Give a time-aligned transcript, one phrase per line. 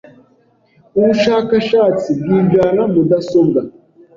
[0.97, 3.59] Ubushakashatsi bwigana mudasobwa